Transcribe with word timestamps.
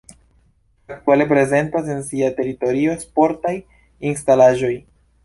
Aktuale 0.93 1.27
prezentas 1.31 1.91
en 1.95 2.01
sia 2.07 2.31
teritorio 2.39 2.97
sportaj 3.05 3.53
instalaĵoj. 4.13 4.73